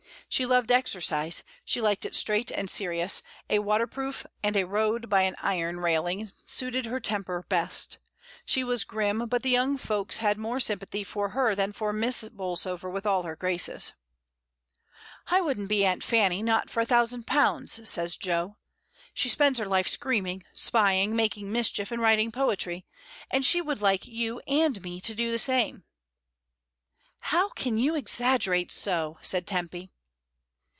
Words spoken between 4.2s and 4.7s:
and a